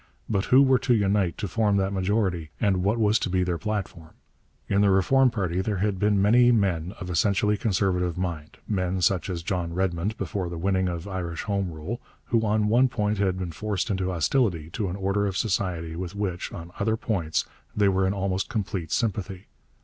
[0.27, 3.59] But who were to unite to form that majority, and what was to be their
[3.59, 4.15] platform?
[4.67, 9.29] In the Reform party there had been many men of essentially conservative mind, men such
[9.29, 13.37] as John Redmond before the winning of Irish Home Rule, who on one point had
[13.37, 17.45] been forced into hostility to an order of society with which, on other points,
[17.77, 19.45] they were in almost complete sympathy.